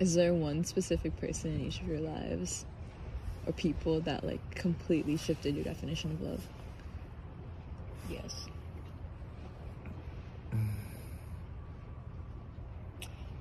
Is 0.00 0.14
there 0.14 0.34
one 0.34 0.64
specific 0.64 1.16
person 1.20 1.54
in 1.54 1.60
each 1.60 1.80
of 1.80 1.86
your 1.86 2.00
lives 2.00 2.64
or 3.46 3.52
people 3.52 4.00
that 4.00 4.24
like 4.24 4.54
completely 4.54 5.16
shifted 5.16 5.54
your 5.54 5.64
definition 5.64 6.10
of 6.10 6.20
love? 6.20 6.48
Yes. 8.10 8.48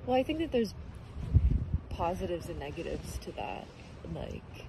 Well, 0.05 0.17
I 0.17 0.23
think 0.23 0.39
that 0.39 0.51
there's 0.51 0.73
positives 1.89 2.49
and 2.49 2.59
negatives 2.59 3.17
to 3.19 3.31
that. 3.33 3.65
Like, 4.13 4.65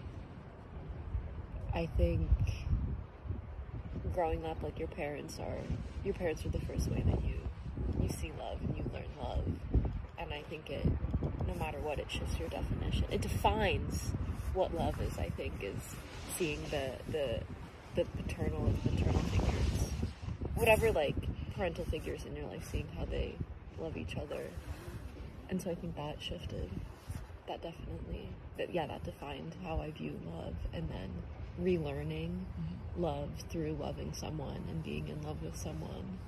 I 1.75 1.87
think 1.96 2.30
growing 4.14 4.45
up, 4.46 4.62
like 4.62 4.79
your 4.79 4.89
parents 4.89 5.39
are, 5.41 5.59
your 6.05 6.14
parents 6.14 6.46
are 6.46 6.51
the 6.51 6.61
first 6.61 6.89
way 6.89 7.03
that 7.07 7.25
you 7.25 7.35
you 8.01 8.09
see 8.09 8.32
love 8.39 8.59
and 8.61 8.77
you 8.77 8.85
learn 8.93 9.09
love, 9.21 9.45
and 10.19 10.32
I 10.32 10.43
think 10.43 10.71
it, 10.71 10.87
no 11.47 11.55
matter 11.55 11.79
what, 11.79 11.99
it 11.99 12.11
shifts 12.11 12.39
your 12.39 12.49
definition. 12.49 13.05
It 13.11 13.21
defines 13.21 14.11
what 14.53 14.75
love 14.75 15.00
is. 15.00 15.18
I 15.18 15.29
think 15.31 15.55
is 15.63 15.95
seeing 16.37 16.61
the 16.71 16.93
the 17.11 17.41
the 17.95 18.05
paternal 18.23 18.67
and 18.67 18.85
maternal 18.85 19.21
figures, 19.21 19.91
whatever 20.54 20.91
like 20.93 21.17
parental 21.54 21.85
figures 21.85 22.25
in 22.25 22.35
your 22.37 22.46
life, 22.46 22.68
seeing 22.71 22.89
how 22.99 23.04
they 23.04 23.35
love 23.79 23.96
each 23.96 24.17
other, 24.17 24.43
and 25.51 25.61
so 25.63 25.71
I 25.71 25.75
think 25.75 25.96
that 25.96 26.21
shifted. 26.21 26.71
That 27.46 27.61
definitely, 27.61 28.31
that 28.57 28.73
yeah, 28.73 28.87
that 28.87 29.04
defined 29.04 29.54
how 29.63 29.79
I 29.79 29.90
view 29.90 30.18
love, 30.35 30.54
and 30.73 30.89
then 30.89 31.11
relearning 31.61 32.31
mm-hmm. 32.31 33.03
love 33.03 33.29
through 33.51 33.77
loving 33.79 34.12
someone 34.15 34.65
and 34.69 34.83
being 34.83 35.09
in 35.09 35.20
love 35.23 35.42
with 35.42 35.56
someone. 35.56 36.19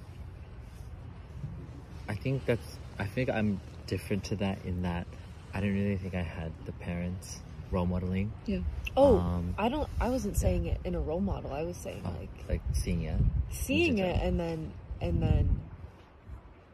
I 2.09 2.15
think 2.15 2.45
that's. 2.45 2.79
I 2.99 3.07
think 3.07 3.31
I'm 3.31 3.61
different 3.87 4.25
to 4.25 4.37
that 4.37 4.59
in 4.65 4.83
that 4.83 5.07
I 5.55 5.61
don't 5.61 5.73
really 5.73 5.97
think 5.97 6.15
I 6.15 6.23
had 6.23 6.53
the 6.67 6.73
parents 6.73 7.41
role 7.71 7.87
modeling, 7.87 8.33
Yeah. 8.47 8.59
Oh, 8.97 9.19
Um, 9.19 9.55
I 9.59 9.69
don't. 9.69 9.89
I 10.01 10.09
wasn't 10.09 10.37
saying 10.39 10.67
it 10.67 10.81
in 10.85 10.95
a 10.95 11.01
role 11.01 11.21
model. 11.21 11.53
I 11.53 11.65
was 11.65 11.77
saying 11.77 12.03
uh, 12.05 12.11
like 12.21 12.31
like 12.49 12.61
seeing 12.73 13.03
it. 13.03 13.21
seeing 13.51 13.99
it, 13.99 14.23
and 14.23 14.39
then 14.39 14.73
and 15.01 15.21
then 15.23 15.61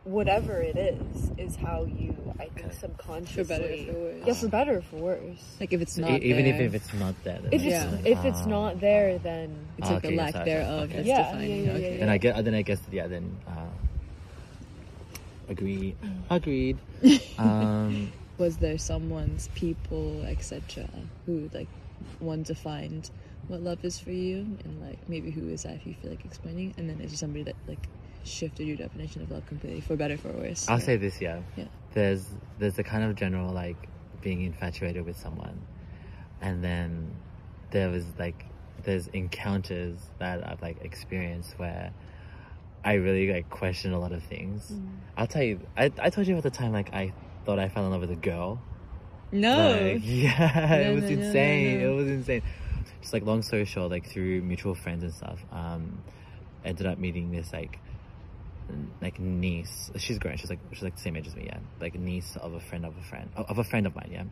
whatever 0.05 0.61
it 0.61 0.77
is 0.77 1.31
is 1.39 1.57
how 1.57 1.85
you. 1.85 2.15
I 2.39 2.47
think 2.47 2.67
Okay. 2.67 2.77
subconsciously. 2.77 3.45
For 3.45 3.49
better 3.49 3.73
or 3.73 3.85
for 3.87 3.99
worse. 4.01 4.27
Yeah, 4.27 4.35
for 4.35 4.49
better 4.49 4.79
or 4.79 4.83
for 4.83 4.97
worse. 4.97 5.57
Like 5.61 5.73
if 5.73 5.81
it's 5.81 5.95
So 5.95 6.03
not 6.03 6.11
e- 6.11 6.25
even 6.25 6.45
there, 6.45 6.55
if, 6.55 6.61
if 6.61 6.75
it's 6.75 6.95
not 6.95 7.15
there, 7.25 7.39
then 7.41 7.49
If 7.53 7.63
it's 7.63 7.71
Yeah. 7.71 7.91
like, 7.91 8.07
if 8.07 8.25
it's 8.25 8.41
ah, 8.43 8.49
not 8.49 8.81
there, 8.81 9.19
then 9.19 9.57
it's 9.79 9.89
Ah, 9.89 9.95
like 9.95 10.05
okay, 10.05 10.11
the 10.17 10.23
lack 10.23 10.33
sorry, 10.35 10.51
sorry. 10.51 10.59
thereof 10.65 10.83
Okay. 10.83 10.93
that's 10.97 11.09
Yeah, 11.09 11.23
defining. 11.33 11.51
yeah, 11.51 11.71
yeah, 11.73 11.79
okay. 11.79 11.97
Then 11.99 12.09
I 12.09 12.19
get. 12.19 12.45
Then 12.45 12.55
I 12.55 12.63
guess 12.63 12.81
yeah. 12.91 13.07
Then 13.07 13.37
uh, 13.47 13.53
agree. 15.49 15.95
Mm. 16.03 16.23
Agreed. 16.31 16.79
um, 17.39 18.13
Was 18.39 18.57
there 18.59 18.79
someone's 18.79 19.49
people, 19.55 20.23
etc., 20.25 20.89
who 21.27 21.51
like 21.53 21.69
one 22.19 22.43
defined 22.43 23.11
what 23.49 23.61
love 23.61 23.85
is 23.85 23.99
for 23.99 24.11
you, 24.13 24.39
and 24.65 24.81
like 24.87 24.99
maybe 25.09 25.31
who 25.31 25.49
is 25.49 25.65
that 25.65 25.75
if 25.75 25.87
you 25.87 25.95
feel 25.95 26.11
like 26.11 26.25
explaining, 26.25 26.75
and 26.79 26.89
then 26.89 27.01
is 27.01 27.11
there 27.11 27.19
somebody 27.19 27.43
that 27.45 27.57
like 27.67 27.87
shifted 28.25 28.67
your 28.67 28.77
definition 28.77 29.21
of 29.23 29.31
love 29.31 29.45
completely 29.47 29.81
for 29.81 29.97
better 29.97 30.17
for 30.17 30.29
worse? 30.29 30.69
I'll 30.69 30.79
Yeah. 30.79 30.85
say 30.85 30.97
this. 30.97 31.21
Yeah. 31.21 31.41
Yeah. 31.57 31.65
There's 31.93 32.27
there's 32.59 32.79
a 32.79 32.85
kind 32.85 33.05
of 33.05 33.15
general 33.17 33.53
like 33.53 33.77
being 34.21 34.43
infatuated 34.43 35.05
with 35.05 35.19
someone, 35.19 35.61
and 36.41 36.63
then 36.63 37.11
there 37.71 37.91
was 37.91 38.05
like 38.19 38.47
there's 38.85 39.09
encounters 39.09 39.97
that 40.19 40.47
I've 40.49 40.63
like 40.63 40.83
experienced 40.85 41.59
where 41.59 41.93
I 42.85 42.95
really 42.95 43.33
like 43.33 43.49
question 43.51 43.93
a 43.93 43.99
lot 43.99 44.13
of 44.13 44.23
things. 44.25 44.71
Mm. 44.73 44.89
I'll 45.17 45.27
tell 45.27 45.43
you. 45.43 45.61
I 45.77 45.93
I 46.01 46.11
told 46.11 46.27
you 46.27 46.37
at 46.37 46.43
the 46.43 46.51
time 46.51 46.73
like 46.73 46.93
I 46.93 47.13
thought 47.45 47.59
I 47.59 47.69
fell 47.69 47.85
in 47.85 47.91
love 47.91 48.01
with 48.01 48.11
a 48.11 48.17
girl. 48.17 48.61
No. 49.31 49.73
Like, 49.95 50.01
yeah, 50.05 50.67
No, 50.83 50.91
it 50.91 50.95
was 50.95 51.05
no, 51.05 51.11
insane. 51.11 51.81
no. 51.81 51.93
It 51.93 51.95
was 51.95 52.09
insane. 52.09 52.43
Just 53.01 53.13
like 53.13 53.25
long 53.25 53.43
story 53.43 53.65
short, 53.65 53.91
like 53.91 54.07
through 54.07 54.43
mutual 54.43 54.75
friends 54.75 55.03
and 55.03 55.13
stuff, 55.13 55.41
um, 55.51 56.03
ended 56.65 56.87
up 56.87 56.99
meeting 56.99 57.31
this 57.33 57.53
like 57.53 57.79
like 59.01 59.19
niece. 59.19 59.91
She's 59.97 60.19
grown. 60.19 60.37
She's 60.37 60.51
like 60.51 60.61
she's 60.73 60.83
like 60.83 60.97
the 60.97 61.03
same 61.03 61.17
age 61.17 61.27
as 61.27 61.37
me. 61.37 61.45
Yeah, 61.47 61.59
like 61.81 61.95
niece 61.95 62.37
of 62.37 62.55
a 62.55 62.61
friend 62.61 62.85
of 62.87 62.97
a 62.97 63.03
friend 63.03 63.29
of 63.37 63.59
a 63.59 63.65
friend 63.65 63.87
of 63.87 63.95
mine. 63.95 64.11
Yeah, 64.13 64.25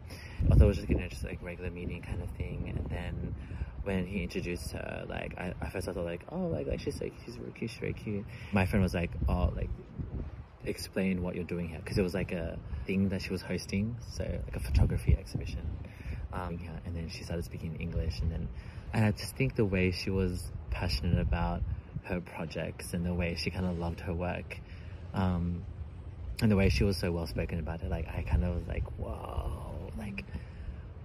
I 0.46 0.54
thought 0.54 0.62
it 0.62 0.66
was 0.66 0.76
just 0.76 0.88
gonna 0.88 1.08
just 1.08 1.24
like 1.24 1.42
regular 1.42 1.70
meeting 1.70 2.02
kind 2.02 2.22
of 2.22 2.30
thing, 2.30 2.59
when 3.84 4.06
he 4.06 4.22
introduced 4.22 4.72
her, 4.72 5.06
like 5.08 5.38
I, 5.38 5.68
first 5.70 5.88
I 5.88 5.92
thought 5.92 6.04
like 6.04 6.22
oh 6.30 6.46
like 6.46 6.66
like 6.66 6.80
she's 6.80 7.00
like 7.00 7.14
she's 7.24 7.38
really 7.38 7.52
cute, 7.52 7.70
she's 7.70 7.80
very 7.80 7.92
cute. 7.92 8.24
My 8.52 8.66
friend 8.66 8.82
was 8.82 8.94
like 8.94 9.10
oh 9.28 9.52
like 9.56 9.70
explain 10.64 11.22
what 11.22 11.34
you're 11.34 11.44
doing 11.44 11.68
here 11.68 11.78
because 11.78 11.96
it 11.98 12.02
was 12.02 12.14
like 12.14 12.32
a 12.32 12.58
thing 12.86 13.08
that 13.08 13.22
she 13.22 13.30
was 13.30 13.40
hosting 13.40 13.96
so 14.10 14.24
like 14.24 14.56
a 14.56 14.60
photography 14.60 15.16
exhibition 15.18 15.66
um 16.32 16.58
yeah, 16.62 16.70
and 16.84 16.94
then 16.94 17.08
she 17.08 17.24
started 17.24 17.42
speaking 17.44 17.74
english 17.80 18.20
and 18.20 18.30
then 18.30 18.46
and 18.92 19.04
i 19.04 19.10
just 19.10 19.34
think 19.36 19.56
the 19.56 19.64
way 19.64 19.90
she 19.90 20.10
was 20.10 20.52
passionate 20.70 21.18
about 21.18 21.62
her 22.04 22.20
projects 22.20 22.92
and 22.92 23.06
the 23.06 23.14
way 23.14 23.34
she 23.36 23.50
kind 23.50 23.64
of 23.64 23.78
loved 23.78 24.00
her 24.00 24.12
work 24.12 24.60
um 25.14 25.64
and 26.42 26.50
the 26.50 26.56
way 26.56 26.68
she 26.68 26.84
was 26.84 26.96
so 26.96 27.10
well 27.10 27.26
spoken 27.26 27.58
about 27.58 27.82
it 27.82 27.90
like 27.90 28.06
i 28.08 28.22
kind 28.22 28.44
of 28.44 28.54
was 28.54 28.68
like 28.68 28.84
whoa 28.98 29.90
like 29.98 30.24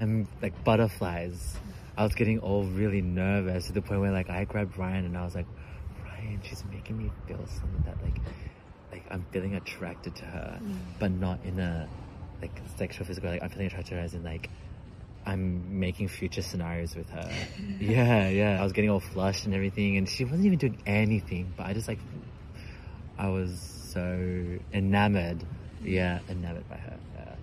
I'm 0.01 0.27
like 0.41 0.63
butterflies 0.63 1.55
i 1.97 2.03
was 2.03 2.15
getting 2.15 2.39
all 2.39 2.63
really 2.63 3.01
nervous 3.01 3.67
to 3.67 3.73
the 3.73 3.81
point 3.81 4.01
where 4.01 4.11
like 4.11 4.29
i 4.29 4.43
grabbed 4.45 4.77
ryan 4.77 5.05
and 5.05 5.17
i 5.17 5.23
was 5.23 5.35
like 5.35 5.47
ryan 6.03 6.39
she's 6.43 6.63
making 6.71 6.97
me 6.97 7.11
feel 7.27 7.43
something 7.47 7.83
that 7.85 8.01
like 8.03 8.19
like 8.95 9.05
I'm 9.11 9.25
feeling 9.31 9.55
attracted 9.55 10.15
to 10.17 10.25
her, 10.25 10.59
mm. 10.61 10.77
but 10.99 11.11
not 11.11 11.39
in 11.43 11.59
a 11.59 11.87
like 12.41 12.51
sexual 12.77 13.05
physical. 13.05 13.29
Like 13.29 13.43
I'm 13.43 13.49
feeling 13.49 13.67
attracted 13.67 13.89
to 13.89 13.95
her 13.95 14.01
as 14.01 14.13
in 14.13 14.23
like 14.23 14.49
I'm 15.25 15.79
making 15.79 16.07
future 16.07 16.41
scenarios 16.41 16.95
with 16.95 17.09
her. 17.09 17.29
yeah, 17.79 18.29
yeah. 18.29 18.59
I 18.59 18.63
was 18.63 18.73
getting 18.73 18.89
all 18.89 18.99
flushed 18.99 19.45
and 19.45 19.53
everything, 19.53 19.97
and 19.97 20.07
she 20.07 20.23
wasn't 20.23 20.45
even 20.45 20.57
doing 20.57 20.81
anything. 20.85 21.53
But 21.57 21.67
I 21.67 21.73
just 21.73 21.87
like 21.87 21.99
I 23.17 23.27
was 23.29 23.59
so 23.91 24.57
enamored. 24.73 25.39
Mm. 25.39 25.45
Yeah, 25.83 26.19
enamored 26.29 26.69
by 26.69 26.77
her. 26.77 26.97
Yeah. 27.17 27.35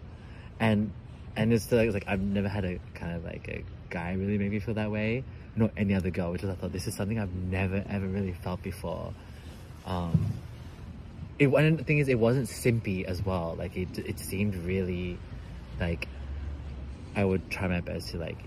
And 0.59 0.93
and 1.37 1.53
it's 1.53 1.71
like, 1.73 1.87
it's 1.87 1.95
like 1.95 2.09
I've 2.09 2.21
never 2.21 2.49
had 2.49 2.65
a 2.65 2.79
kind 2.95 3.17
of 3.17 3.25
like 3.25 3.49
a 3.49 3.65
guy 3.91 4.13
really 4.13 4.39
make 4.39 4.51
me 4.51 4.61
feel 4.61 4.75
that 4.75 4.91
way, 4.91 5.25
nor 5.57 5.71
any 5.77 5.95
other 5.95 6.11
girl. 6.11 6.33
Which 6.33 6.43
is 6.43 6.51
I 6.51 6.55
thought 6.55 6.73
this 6.73 6.87
is 6.87 6.95
something 6.95 7.19
I've 7.19 7.35
never 7.35 7.85
ever 7.89 8.07
really 8.07 8.33
felt 8.33 8.63
before. 8.63 9.13
Um, 9.87 10.33
it 11.43 11.49
and 11.53 11.79
the 11.79 11.85
thing 11.85 11.99
is 11.99 12.09
it 12.09 12.19
wasn't 12.19 12.49
simpy 12.49 13.05
as 13.05 13.25
well 13.25 13.57
like 13.59 13.77
it 13.77 13.99
it 13.99 14.19
seemed 14.19 14.55
really 14.57 15.19
like 15.81 16.07
i 17.17 17.25
would 17.25 17.51
try 17.51 17.67
my 17.67 17.81
best 17.81 18.11
to 18.11 18.19
like 18.19 18.39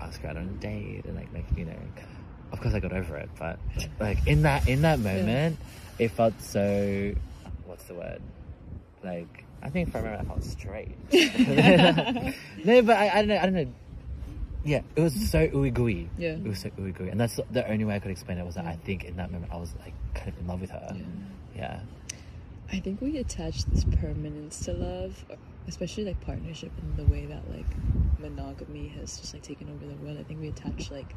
ask 0.00 0.20
her 0.20 0.28
out 0.28 0.36
on 0.36 0.44
a 0.44 0.60
date 0.60 1.04
and 1.06 1.16
like 1.16 1.32
like 1.32 1.46
you 1.56 1.64
know 1.64 1.78
of 2.52 2.60
course 2.60 2.74
i 2.74 2.80
got 2.80 2.92
over 2.92 3.16
it 3.16 3.30
but 3.38 3.58
like 4.00 4.26
in 4.26 4.42
that 4.42 4.68
in 4.68 4.82
that 4.82 4.98
moment 4.98 5.56
it 5.98 6.10
felt 6.10 6.34
so 6.40 7.14
what's 7.64 7.84
the 7.84 7.94
word 7.94 8.20
like 9.06 9.44
i 9.62 9.68
think 9.70 9.88
if 9.88 9.96
i 9.96 10.00
remember 10.00 10.20
i 10.20 10.24
felt 10.24 10.44
straight. 10.44 10.96
No 12.64 12.82
but 12.82 12.96
I, 12.96 13.08
I 13.10 13.14
don't 13.22 13.28
know 13.28 13.38
i 13.38 13.42
don't 13.42 13.54
know. 13.54 13.72
Yeah 14.64 14.80
it 14.96 15.00
was 15.00 15.14
so 15.30 15.46
ooey 15.48 15.72
gooey 15.72 16.08
Yeah. 16.18 16.32
it 16.32 16.44
was 16.44 16.58
so 16.60 16.70
ooey 16.70 16.92
gooey 16.94 17.08
and 17.10 17.20
that's 17.20 17.38
the 17.50 17.66
only 17.70 17.84
way 17.84 17.94
i 17.94 17.98
could 18.00 18.10
explain 18.10 18.38
it 18.38 18.44
was 18.44 18.56
that 18.56 18.66
i 18.66 18.76
think 18.84 19.04
in 19.04 19.16
that 19.16 19.30
moment 19.30 19.52
i 19.52 19.56
was 19.56 19.72
like 19.80 19.94
kind 20.14 20.28
of 20.28 20.38
in 20.40 20.46
love 20.46 20.60
with 20.60 20.70
her. 20.70 20.92
Yeah. 20.94 21.02
yeah. 21.56 21.80
I 22.72 22.80
think 22.80 23.00
we 23.00 23.18
attach 23.18 23.64
this 23.66 23.84
permanence 23.84 24.58
to 24.64 24.72
love, 24.72 25.24
especially 25.68 26.04
like 26.04 26.20
partnership 26.22 26.72
and 26.82 26.96
the 26.96 27.04
way 27.12 27.24
that 27.26 27.48
like 27.48 27.64
monogamy 28.18 28.88
has 28.98 29.20
just 29.20 29.32
like 29.34 29.44
taken 29.44 29.68
over 29.70 29.86
the 29.86 29.94
world. 30.04 30.18
I 30.18 30.24
think 30.24 30.40
we 30.40 30.48
attach 30.48 30.90
like 30.90 31.14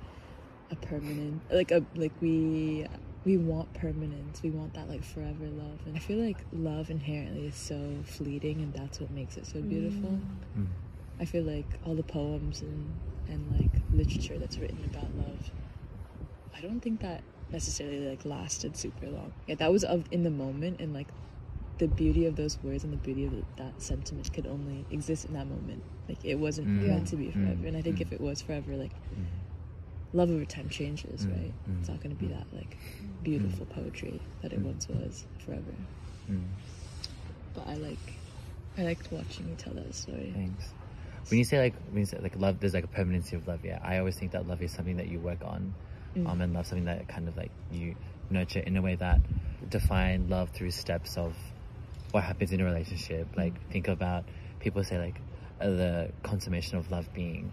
a 0.69 0.75
permanent, 0.75 1.41
like 1.51 1.71
a 1.71 1.83
like 1.95 2.11
we 2.21 2.85
we 3.25 3.37
want 3.37 3.73
permanence. 3.73 4.41
We 4.41 4.49
want 4.49 4.73
that 4.75 4.89
like 4.89 5.03
forever 5.03 5.45
love, 5.45 5.79
and 5.85 5.95
I 5.95 5.99
feel 5.99 6.17
like 6.19 6.37
love 6.53 6.89
inherently 6.89 7.47
is 7.47 7.55
so 7.55 7.79
fleeting, 8.05 8.61
and 8.61 8.73
that's 8.73 8.99
what 8.99 9.11
makes 9.11 9.37
it 9.37 9.45
so 9.45 9.61
beautiful. 9.61 10.19
Mm. 10.57 10.67
I 11.19 11.25
feel 11.25 11.43
like 11.43 11.67
all 11.85 11.95
the 11.95 12.03
poems 12.03 12.61
and 12.61 12.93
and 13.27 13.51
like 13.59 13.81
literature 13.93 14.37
that's 14.39 14.57
written 14.57 14.83
about 14.85 15.13
love, 15.17 15.51
I 16.55 16.61
don't 16.61 16.79
think 16.79 17.01
that 17.01 17.21
necessarily 17.51 18.09
like 18.09 18.25
lasted 18.25 18.77
super 18.77 19.07
long. 19.07 19.33
Yeah, 19.47 19.55
that 19.55 19.71
was 19.71 19.83
of 19.83 20.05
in 20.11 20.23
the 20.23 20.29
moment 20.31 20.79
and 20.79 20.93
like 20.93 21.07
the 21.77 21.87
beauty 21.87 22.25
of 22.25 22.35
those 22.35 22.57
words 22.63 22.83
and 22.83 22.91
the 22.91 22.97
beauty 22.97 23.25
of 23.25 23.33
that 23.57 23.81
sentiment 23.81 24.31
could 24.33 24.45
only 24.45 24.85
exist 24.91 25.25
in 25.25 25.33
that 25.33 25.47
moment. 25.47 25.81
Like 26.07 26.23
it 26.25 26.35
wasn't 26.35 26.67
Mm. 26.67 26.87
meant 26.87 27.07
to 27.07 27.15
be 27.15 27.27
Mm. 27.27 27.33
forever. 27.33 27.67
And 27.67 27.77
I 27.77 27.81
think 27.81 27.97
Mm. 27.97 28.01
if 28.01 28.11
it 28.11 28.19
was 28.21 28.41
forever, 28.41 28.75
like 28.75 28.91
Mm. 28.91 29.25
Love 30.13 30.29
over 30.31 30.45
time 30.45 30.69
changes, 30.69 31.25
Mm. 31.25 31.31
right? 31.31 31.53
Mm. 31.69 31.79
It's 31.79 31.89
not 31.89 32.01
going 32.01 32.15
to 32.15 32.19
be 32.21 32.27
that 32.33 32.45
like 32.53 32.77
beautiful 33.23 33.65
poetry 33.67 34.19
that 34.41 34.51
it 34.53 34.59
Mm. 34.59 34.65
once 34.65 34.87
was 34.87 35.25
forever. 35.45 35.73
Mm. 36.29 36.43
But 37.53 37.67
I 37.67 37.75
like, 37.75 38.13
I 38.77 38.83
liked 38.83 39.11
watching 39.11 39.47
you 39.49 39.55
tell 39.55 39.73
that 39.73 39.93
story. 39.93 40.31
Thanks. 40.33 40.69
When 41.29 41.37
you 41.37 41.43
say 41.43 41.59
like 41.59 41.73
when 41.91 41.99
you 41.99 42.05
say 42.05 42.17
like 42.19 42.35
love, 42.37 42.59
there's 42.59 42.73
like 42.73 42.85
a 42.85 42.87
permanency 42.87 43.35
of 43.35 43.47
love. 43.47 43.63
Yeah, 43.63 43.79
I 43.83 43.97
always 43.99 44.17
think 44.17 44.31
that 44.31 44.47
love 44.47 44.61
is 44.61 44.71
something 44.71 44.97
that 44.97 45.07
you 45.07 45.19
work 45.19 45.43
on, 45.43 45.73
Mm. 46.15 46.27
um, 46.27 46.41
and 46.41 46.53
love 46.53 46.65
something 46.65 46.85
that 46.85 47.07
kind 47.07 47.27
of 47.27 47.37
like 47.37 47.51
you 47.71 47.95
nurture 48.31 48.59
in 48.59 48.77
a 48.77 48.81
way 48.81 48.95
that 48.95 49.19
define 49.69 50.27
love 50.29 50.49
through 50.51 50.71
steps 50.71 51.17
of 51.17 51.35
what 52.11 52.23
happens 52.23 52.51
in 52.51 52.61
a 52.61 52.65
relationship. 52.65 53.27
Like 53.37 53.53
think 53.69 53.87
about 53.87 54.25
people 54.59 54.83
say 54.83 54.97
like 54.97 55.19
uh, 55.61 55.69
the 55.69 56.11
consummation 56.23 56.77
of 56.77 56.89
love 56.89 57.13
being 57.13 57.51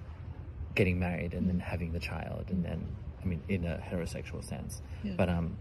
getting 0.76 0.98
married 1.00 1.32
and 1.34 1.48
then 1.48 1.58
having 1.58 1.90
the 1.92 1.98
child 1.98 2.44
and 2.50 2.64
then 2.64 2.86
I 3.22 3.24
mean 3.26 3.42
in 3.48 3.64
a 3.64 3.78
heterosexual 3.78 4.44
sense. 4.44 4.82
Yeah. 5.02 5.14
But 5.16 5.28
um 5.28 5.56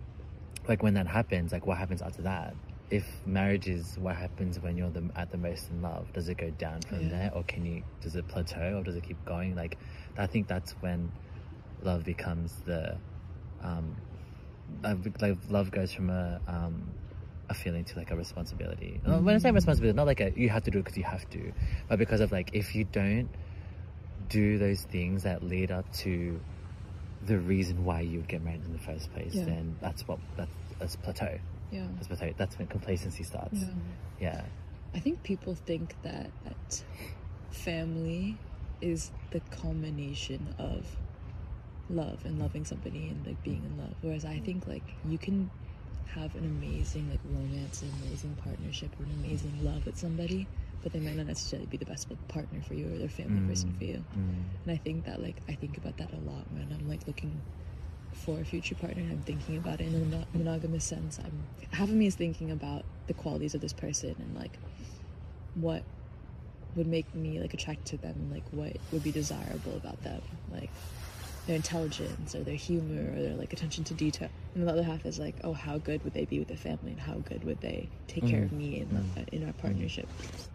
like 0.67 0.83
when 0.83 0.93
that 0.95 1.07
happens, 1.07 1.51
like 1.51 1.65
what 1.65 1.77
happens 1.77 2.01
after 2.01 2.21
that? 2.23 2.53
If 2.91 3.05
marriage 3.25 3.67
is 3.67 3.97
what 3.97 4.15
happens 4.15 4.59
when 4.59 4.77
you're 4.77 4.91
the, 4.91 5.09
at 5.15 5.31
the 5.31 5.37
most 5.37 5.69
in 5.71 5.81
love, 5.81 6.11
does 6.13 6.29
it 6.29 6.37
go 6.37 6.51
down 6.51 6.81
from 6.81 7.01
Yeah. 7.01 7.09
there, 7.09 7.31
or 7.33 7.43
can 7.43 7.65
you? 7.65 7.81
Does 8.01 8.15
it 8.15 8.27
plateau, 8.27 8.77
or 8.77 8.83
does 8.83 8.95
it 8.95 9.03
keep 9.03 9.23
going? 9.25 9.55
Like, 9.55 9.77
I 10.17 10.27
think 10.27 10.47
that's 10.47 10.71
when 10.81 11.11
love 11.81 12.03
becomes 12.03 12.53
the, 12.65 12.95
um, 13.63 13.95
like 15.21 15.37
love 15.49 15.71
goes 15.71 15.91
from 15.93 16.09
a 16.11 16.39
um, 16.47 16.87
a 17.49 17.53
feeling 17.53 17.83
to 17.85 17.97
like 17.97 18.11
a 18.11 18.15
responsibility. 18.15 19.01
Uh, 19.05 19.19
When 19.19 19.35
I 19.35 19.37
say 19.39 19.51
responsibility, 19.51 19.95
not 19.95 20.05
like 20.07 20.21
a 20.21 20.31
you 20.35 20.49
have 20.49 20.63
to 20.63 20.71
do 20.71 20.79
it 20.79 20.83
because 20.85 20.97
you 20.97 21.03
have 21.03 21.27
to, 21.31 21.51
but 21.89 21.97
because 21.99 22.21
of 22.21 22.31
like 22.31 22.49
if 22.53 22.75
you 22.75 22.83
don't 22.85 23.29
do 24.29 24.57
those 24.57 24.83
things 24.83 25.23
that 25.23 25.43
lead 25.43 25.71
up 25.71 25.91
to 25.93 26.39
the 27.25 27.37
reason 27.39 27.85
why 27.85 28.01
you 28.01 28.19
would 28.19 28.27
get 28.27 28.43
married 28.43 28.63
in 28.65 28.73
the 28.73 28.79
first 28.79 29.11
place, 29.13 29.33
Yeah. 29.33 29.45
then 29.45 29.75
that's 29.81 30.07
what 30.07 30.19
that's, 30.37 30.51
that's 30.79 30.95
plateau. 30.97 31.39
Yeah. 31.71 31.87
That's 31.95 32.07
plateau. 32.07 32.33
That's 32.37 32.57
when 32.57 32.67
complacency 32.67 33.23
starts. 33.23 33.61
Yeah. 33.61 33.69
Yeah. 34.19 34.41
I 34.93 34.99
think 34.99 35.23
people 35.23 35.55
think 35.55 35.95
that 36.03 36.31
family 37.51 38.37
is 38.81 39.11
the 39.31 39.39
culmination 39.51 40.53
of 40.59 40.85
love 41.89 42.19
and 42.25 42.39
loving 42.39 42.65
somebody 42.65 43.09
and 43.09 43.25
like 43.25 43.41
being 43.43 43.63
in 43.65 43.77
love. 43.77 43.95
Whereas 44.01 44.25
I 44.25 44.39
think 44.39 44.67
like 44.67 44.83
you 45.07 45.17
can 45.17 45.49
have 46.07 46.35
an 46.35 46.45
amazing 46.45 47.09
like 47.09 47.19
romance, 47.25 47.81
an 47.81 47.91
amazing 48.03 48.35
partnership, 48.43 48.91
or 48.99 49.03
an 49.03 49.11
amazing 49.25 49.63
love 49.63 49.85
with 49.85 49.97
somebody, 49.97 50.47
but 50.85 50.93
they 50.93 50.99
might 50.99 51.15
not 51.15 51.25
necessarily 51.25 51.65
be 51.65 51.77
the 51.77 51.85
best 51.85 52.07
partner 52.27 52.61
for 52.61 52.75
you 52.75 52.85
or 52.93 52.97
their 52.99 53.09
family 53.09 53.41
person 53.49 53.69
Mm. 53.71 53.77
for 53.79 53.83
you. 53.85 54.05
Mm. 54.15 54.43
And 54.65 54.71
I 54.71 54.77
think 54.77 55.05
that 55.05 55.19
like 55.19 55.37
I 55.49 55.55
think 55.55 55.77
about 55.79 55.97
that 55.97 56.13
a 56.13 56.17
lot 56.17 56.45
when 56.53 56.71
I'm 56.71 56.87
like 56.87 57.07
looking 57.07 57.41
for 58.13 58.39
a 58.39 58.45
future 58.45 58.75
partner 58.75 59.01
and 59.01 59.11
I'm 59.11 59.23
thinking 59.23 59.57
about 59.57 59.81
it 59.81 59.87
in 59.87 59.95
a 59.95 59.97
mono- 60.05 60.27
monogamous 60.35 60.83
sense. 60.85 61.17
I'm 61.17 61.43
half 61.71 61.89
of 61.89 61.95
me 61.95 62.05
is 62.05 62.13
thinking 62.13 62.51
about 62.51 62.85
the 63.07 63.15
qualities 63.15 63.55
of 63.55 63.61
this 63.61 63.73
person 63.73 64.15
and 64.19 64.35
like 64.35 64.59
what 65.55 65.81
would 66.75 66.85
make 66.87 67.13
me 67.15 67.39
like 67.39 67.55
attracted 67.55 67.85
to 67.87 67.97
them 67.97 68.13
and 68.15 68.31
like 68.31 68.43
what 68.51 68.77
would 68.91 69.03
be 69.03 69.11
desirable 69.11 69.75
about 69.75 70.03
them. 70.03 70.21
Like 70.51 70.69
their 71.45 71.55
intelligence 71.55 72.33
or 72.33 72.43
their 72.43 72.55
humor 72.55 73.13
or 73.15 73.21
their 73.21 73.35
like 73.35 73.53
attention 73.53 73.83
to 73.85 73.93
detail. 73.93 74.29
And 74.53 74.67
the 74.67 74.71
other 74.71 74.83
half 74.83 75.05
is 75.05 75.19
like, 75.19 75.39
oh, 75.43 75.53
how 75.53 75.77
good 75.77 76.03
would 76.03 76.13
they 76.13 76.25
be 76.25 76.39
with 76.39 76.47
the 76.47 76.57
family 76.57 76.91
and 76.91 76.99
how 76.99 77.15
good 77.19 77.43
would 77.43 77.61
they 77.61 77.91
take 78.07 78.25
care 78.27 78.43
of 78.45 78.51
me 78.51 78.79
in, 78.81 78.87
Mm. 78.89 79.27
in 79.29 79.45
our 79.45 79.53
partnership? 79.53 80.09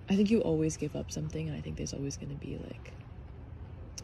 I 0.09 0.17
think 0.17 0.31
you 0.31 0.41
always 0.41 0.77
give 0.77 0.97
up 0.97 1.13
something, 1.13 1.47
and 1.49 1.57
I 1.57 1.61
think 1.61 1.77
there's 1.77 1.93
always 1.93 2.17
going 2.17 2.31
to 2.31 2.37
be 2.37 2.59
like, 2.59 2.95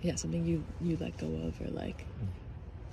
yeah, 0.01 0.15
something 0.15 0.45
you 0.45 0.65
you 0.79 0.97
let 1.01 1.17
go 1.17 1.35
of 1.47 1.61
or 1.61 1.69
like, 1.71 2.07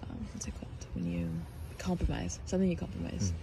um, 0.09 0.29
what's 0.33 0.47
it 0.47 0.55
called 0.55 0.87
when 0.93 1.05
you 1.05 1.43
compromise? 1.77 2.39
Something 2.45 2.69
you 2.69 2.77
compromise, 2.77 3.33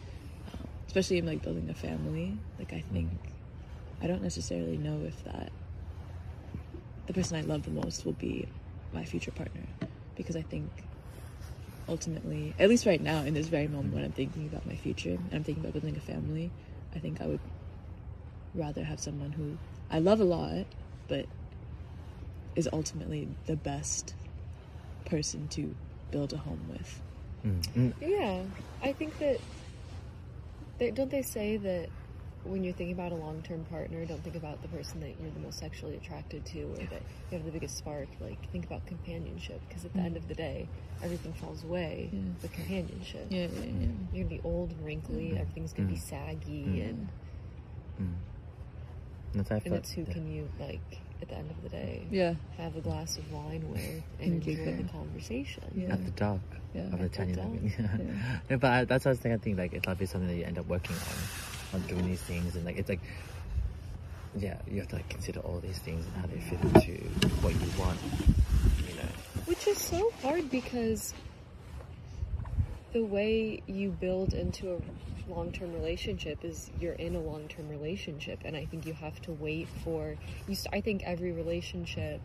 um, 0.59 0.69
especially 0.89 1.19
in 1.19 1.27
like 1.27 1.43
building 1.43 1.69
a 1.71 1.75
family. 1.75 2.41
Like 2.59 2.73
I 2.73 2.81
think 2.81 3.13
I 4.03 4.09
don't 4.09 4.23
necessarily 4.23 4.79
know 4.79 5.05
if 5.05 5.23
that 5.25 5.53
the 7.07 7.13
person 7.13 7.37
I 7.37 7.43
love 7.43 7.63
the 7.63 7.71
most 7.71 8.05
will 8.05 8.15
be 8.15 8.49
my 8.93 9.05
future 9.05 9.31
partner 9.31 9.69
because 10.23 10.37
I 10.37 10.43
think 10.43 10.71
ultimately, 11.89 12.55
at 12.59 12.69
least 12.69 12.87
right 12.87 13.01
now 13.01 13.23
in 13.23 13.35
this 13.35 13.49
very 13.49 13.69
moment 13.69 13.95
when 13.95 14.05
I'm 14.05 14.13
thinking 14.13 14.47
about 14.47 14.67
my 14.67 14.77
future 14.77 15.11
and 15.11 15.31
I'm 15.33 15.45
thinking 15.45 15.65
about 15.65 15.73
building 15.73 15.97
a 15.97 16.01
family, 16.01 16.51
I 16.95 16.99
think 16.99 17.21
I 17.21 17.27
would 17.27 17.41
rather 18.55 18.85
have 18.85 19.01
someone 19.01 19.33
who 19.33 19.57
I 19.91 19.99
love 19.99 20.21
a 20.21 20.25
lot, 20.25 20.67
but 21.09 21.27
is 22.55 22.69
ultimately 22.73 23.29
the 23.47 23.57
best 23.57 24.15
person 25.07 25.49
to 25.49 25.75
build 26.11 26.33
a 26.33 26.37
home 26.37 26.61
with. 26.69 27.01
Mm. 27.47 27.63
Mm. 27.75 27.95
Yeah, 28.01 28.43
I 28.83 28.93
think 28.93 29.19
that. 29.19 29.39
They, 30.79 30.91
don't 30.91 31.11
they 31.11 31.21
say 31.21 31.59
that 31.59 31.89
when 32.45 32.65
you're 32.65 32.73
thinking 32.73 32.95
about 32.95 33.13
a 33.13 33.17
long 33.17 33.43
term 33.43 33.65
partner, 33.67 34.05
don't 34.07 34.23
think 34.25 34.37
about 34.37 34.63
the 34.63 34.69
person 34.69 35.01
that 35.01 35.15
you're 35.21 35.31
the 35.31 35.41
most 35.41 35.59
sexually 35.59 35.97
attracted 35.97 36.45
to 36.47 36.63
or 36.63 36.77
that 36.77 37.03
you 37.31 37.37
have 37.37 37.45
the 37.45 37.51
biggest 37.53 37.77
spark. 37.77 38.09
Like, 38.21 38.51
think 38.51 38.65
about 38.67 38.87
companionship 38.87 39.61
because 39.69 39.85
at 39.85 39.93
the 39.93 40.01
end 40.01 40.17
of 40.17 40.27
the 40.29 40.35
day, 40.35 40.67
everything 41.03 41.33
falls 41.35 41.65
away 41.65 42.09
Yeah. 42.13 42.21
with 42.43 42.53
companionship. 42.53 43.27
Yeah, 43.31 43.47
yeah, 43.47 43.61
yeah. 43.65 43.87
You're 44.15 44.25
gonna 44.25 44.37
be 44.37 44.41
old 44.45 44.71
and 44.71 44.85
wrinkly, 44.85 45.37
everything's 45.39 45.73
gonna 45.75 45.89
be 45.91 45.97
saggy, 45.97 46.65
Mm. 46.65 46.89
and, 46.89 47.09
Mm. 48.01 48.15
That's 49.35 49.49
how 49.51 49.57
I 49.57 49.59
and 49.59 49.65
felt. 49.69 49.79
it's 49.81 49.93
who 49.93 50.05
can 50.07 50.27
you, 50.33 50.49
like, 50.59 50.81
at 51.23 51.29
the 51.29 51.37
end 51.37 51.51
of 51.51 51.63
the 51.63 51.69
day, 51.69 52.07
Yeah, 52.11 52.35
have 52.57 52.75
a 52.77 52.81
glass 52.81 53.19
of 53.19 53.31
wine 53.31 53.69
with 53.71 53.81
and 53.85 54.03
And 54.21 54.33
enjoy 54.35 54.57
giggle. 54.65 54.83
the 54.83 54.89
conversation. 54.91 55.65
Yeah. 55.77 55.93
At 55.93 56.05
the 56.07 56.11
dock 56.13 56.41
Yeah. 56.75 56.85
of 56.85 56.93
the 56.93 57.05
At 57.05 57.13
the 57.13 57.17
Chinese 57.17 57.37
dock. 57.37 57.47
Yeah. 57.63 58.39
no, 58.49 58.57
but 58.59 58.73
I, 58.73 58.85
that's 58.87 59.05
what 59.05 59.11
I 59.11 59.13
was 59.13 59.19
thinking. 59.21 59.39
I 59.39 59.43
think 59.45 59.59
like 59.59 59.75
it'll 59.75 59.95
be 59.95 60.07
something 60.07 60.29
that 60.29 60.37
you 60.37 60.45
end 60.45 60.59
up 60.59 60.67
working 60.67 60.97
on, 60.97 61.03
on 61.73 61.81
doing 61.83 62.07
these 62.07 62.23
things, 62.23 62.57
and 62.57 62.65
like 62.65 62.77
it's 62.77 62.89
like, 62.89 63.01
yeah, 64.37 64.59
you 64.69 64.81
have 64.81 64.89
to 64.89 64.97
like 64.97 65.09
consider 65.09 65.41
all 65.41 65.61
these 65.61 65.79
things 65.79 66.05
and 66.07 66.15
how 66.17 66.27
they 66.27 66.41
fit 66.41 66.61
into 66.63 67.03
what 67.43 67.55
you 67.55 67.81
want. 67.81 67.99
You 68.89 68.97
know. 68.97 69.09
Which 69.47 69.67
is 69.67 69.79
so 69.79 70.13
hard 70.23 70.51
because 70.51 71.15
the 72.93 73.05
way 73.05 73.63
you 73.67 73.91
build 73.91 74.35
into 74.35 74.75
a 74.75 74.81
long 75.31 75.53
term 75.53 75.73
relationship 75.73 76.45
is 76.45 76.71
you're 76.81 76.95
in 76.95 77.15
a 77.15 77.21
long 77.21 77.49
term 77.49 77.69
relationship, 77.69 78.41
and 78.45 78.57
I 78.57 78.67
think 78.67 78.87
you 78.87 78.93
have 78.95 79.21
to 79.23 79.33
wait 79.33 79.69
for 79.85 80.17
you. 80.49 80.55
St- 80.55 80.75
I 80.75 80.81
think 80.81 81.03
every 81.05 81.33
relationship, 81.33 82.21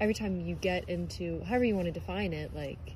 every 0.00 0.14
time 0.14 0.40
you 0.40 0.54
get 0.54 0.88
into 0.88 1.42
however 1.44 1.64
you 1.64 1.74
want 1.74 1.86
to 1.86 1.92
define 1.92 2.32
it, 2.32 2.54
like 2.54 2.94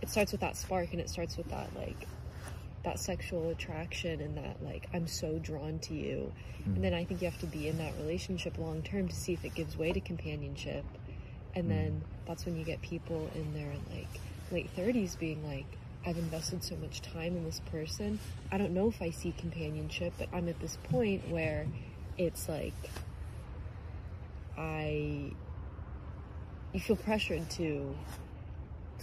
it 0.00 0.10
starts 0.10 0.32
with 0.32 0.40
that 0.40 0.56
spark, 0.56 0.92
and 0.92 1.00
it 1.00 1.08
starts 1.08 1.36
with 1.36 1.48
that 1.50 1.74
like 1.76 2.06
that 2.84 2.98
sexual 2.98 3.50
attraction 3.50 4.20
and 4.20 4.36
that 4.36 4.62
like 4.62 4.88
I'm 4.92 5.06
so 5.06 5.38
drawn 5.38 5.78
to 5.80 5.94
you. 5.94 6.32
And 6.64 6.84
then 6.84 6.94
I 6.94 7.04
think 7.04 7.20
you 7.22 7.28
have 7.28 7.40
to 7.40 7.46
be 7.46 7.66
in 7.66 7.78
that 7.78 7.92
relationship 7.98 8.56
long 8.56 8.82
term 8.82 9.08
to 9.08 9.14
see 9.14 9.32
if 9.32 9.44
it 9.44 9.54
gives 9.54 9.76
way 9.76 9.92
to 9.92 10.00
companionship. 10.00 10.84
And 11.54 11.64
mm. 11.64 11.68
then 11.68 12.04
that's 12.26 12.46
when 12.46 12.56
you 12.56 12.64
get 12.64 12.80
people 12.82 13.28
in 13.34 13.52
their 13.52 13.72
like 13.90 14.08
late 14.50 14.70
30s 14.76 15.18
being 15.18 15.44
like 15.46 15.66
I've 16.04 16.18
invested 16.18 16.64
so 16.64 16.76
much 16.76 17.00
time 17.00 17.36
in 17.36 17.44
this 17.44 17.60
person. 17.70 18.18
I 18.50 18.58
don't 18.58 18.74
know 18.74 18.88
if 18.88 19.00
I 19.00 19.10
see 19.10 19.32
companionship, 19.32 20.12
but 20.18 20.28
I'm 20.32 20.48
at 20.48 20.58
this 20.60 20.78
point 20.84 21.28
where 21.28 21.66
it's 22.18 22.48
like 22.48 22.74
I 24.56 25.32
you 26.72 26.80
feel 26.80 26.96
pressured 26.96 27.48
to 27.50 27.94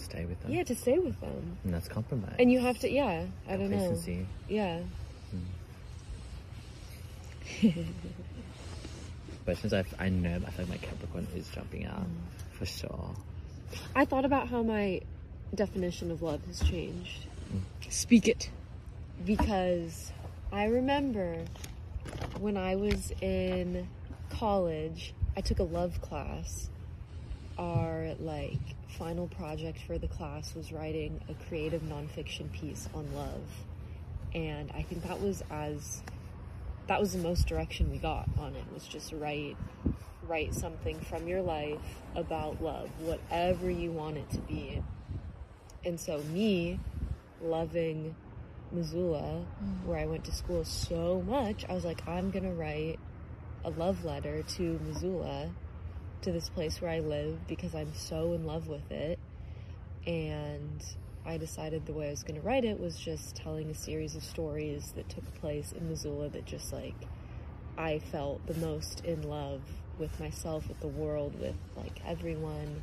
Stay 0.00 0.24
with 0.24 0.40
them. 0.42 0.50
yeah, 0.52 0.62
to 0.64 0.74
stay 0.74 0.98
with 0.98 1.20
them. 1.20 1.56
And 1.64 1.74
that's 1.74 1.88
compromise. 1.88 2.36
And 2.38 2.50
you 2.50 2.58
have 2.60 2.78
to 2.80 2.90
yeah, 2.90 3.24
I 3.48 3.56
don't 3.56 3.70
know. 3.70 3.96
Yeah. 4.48 4.80
But 9.44 9.56
since 9.58 9.72
I've, 9.72 9.92
I 9.98 10.10
know, 10.10 10.36
I 10.46 10.50
feel 10.50 10.66
like 10.66 10.68
my 10.68 10.76
Capricorn 10.76 11.26
is 11.34 11.48
jumping 11.48 11.86
out 11.86 12.02
Mm. 12.02 12.56
for 12.58 12.66
sure. 12.66 13.10
I 13.96 14.04
thought 14.04 14.24
about 14.24 14.48
how 14.48 14.62
my 14.62 15.00
definition 15.54 16.10
of 16.10 16.22
love 16.22 16.44
has 16.46 16.60
changed 16.60 17.26
speak 17.88 18.28
it. 18.28 18.50
because 19.24 20.12
I 20.52 20.64
remember 20.64 21.44
when 22.38 22.56
I 22.56 22.76
was 22.76 23.12
in 23.20 23.88
college, 24.30 25.14
I 25.36 25.40
took 25.40 25.58
a 25.58 25.64
love 25.64 26.00
class. 26.00 26.68
Our 27.60 28.14
like 28.18 28.58
final 28.98 29.28
project 29.28 29.78
for 29.86 29.98
the 29.98 30.08
class 30.08 30.54
was 30.54 30.72
writing 30.72 31.20
a 31.28 31.34
creative 31.48 31.82
nonfiction 31.82 32.50
piece 32.52 32.88
on 32.94 33.06
love. 33.14 33.42
And 34.34 34.70
I 34.74 34.82
think 34.82 35.06
that 35.06 35.20
was 35.20 35.42
as 35.50 36.02
that 36.86 36.98
was 36.98 37.12
the 37.12 37.22
most 37.22 37.46
direction 37.46 37.90
we 37.90 37.98
got 37.98 38.28
on 38.38 38.56
it 38.56 38.64
was 38.72 38.84
just 38.84 39.12
write 39.12 39.56
write 40.26 40.54
something 40.54 40.98
from 41.00 41.28
your 41.28 41.42
life 41.42 41.78
about 42.14 42.62
love, 42.62 42.88
whatever 43.00 43.70
you 43.70 43.90
want 43.90 44.16
it 44.16 44.30
to 44.30 44.38
be. 44.38 44.82
And 45.84 46.00
so 46.00 46.18
me 46.32 46.80
loving 47.42 48.14
Missoula, 48.72 49.44
mm. 49.62 49.86
where 49.86 49.98
I 49.98 50.06
went 50.06 50.24
to 50.24 50.32
school 50.32 50.64
so 50.64 51.22
much, 51.26 51.64
I 51.68 51.74
was 51.74 51.84
like, 51.84 52.06
I'm 52.08 52.30
gonna 52.30 52.52
write 52.52 52.98
a 53.64 53.70
love 53.70 54.04
letter 54.04 54.42
to 54.56 54.80
Missoula, 54.86 55.50
to 56.22 56.32
this 56.32 56.48
place 56.48 56.80
where 56.80 56.90
I 56.90 57.00
live, 57.00 57.46
because 57.46 57.74
I'm 57.74 57.94
so 57.94 58.32
in 58.32 58.44
love 58.44 58.68
with 58.68 58.90
it. 58.90 59.18
And 60.06 60.82
I 61.24 61.36
decided 61.36 61.86
the 61.86 61.92
way 61.92 62.08
I 62.08 62.10
was 62.10 62.22
gonna 62.22 62.40
write 62.40 62.64
it 62.64 62.80
was 62.80 62.98
just 62.98 63.36
telling 63.36 63.70
a 63.70 63.74
series 63.74 64.16
of 64.16 64.24
stories 64.24 64.92
that 64.96 65.08
took 65.08 65.34
place 65.40 65.72
in 65.72 65.88
Missoula 65.88 66.28
that 66.30 66.46
just 66.46 66.72
like 66.72 66.94
I 67.76 67.98
felt 67.98 68.46
the 68.46 68.54
most 68.54 69.04
in 69.04 69.22
love 69.22 69.62
with 69.98 70.18
myself, 70.18 70.68
with 70.68 70.80
the 70.80 70.88
world, 70.88 71.38
with 71.38 71.56
like 71.76 72.00
everyone. 72.06 72.82